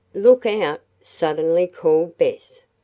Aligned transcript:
"Look 0.15 0.47
out!" 0.47 0.81
suddenly 1.03 1.67
called 1.67 2.17
Bess. 2.17 2.61